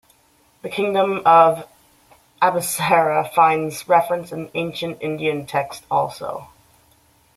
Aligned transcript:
The 0.63 0.69
kingdom 0.69 1.21
of 1.27 1.67
Abhisara 2.41 3.31
finds 3.35 3.87
reference 3.87 4.31
in 4.31 4.49
ancient 4.55 4.97
Indian 4.99 5.45
texts 5.45 5.85
also. 5.91 6.47